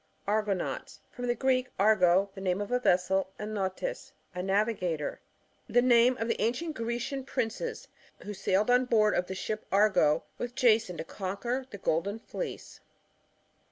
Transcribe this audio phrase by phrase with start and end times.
[0.27, 5.21] Argonauts.— From the Greek, argo^ the name of a vessel, and nautes^ a navigator.
[5.69, 7.87] The name of the ancient Grecian princes
[8.23, 12.79] who sailed on board of the ship Argo with Jason, to conquer the golden fleece.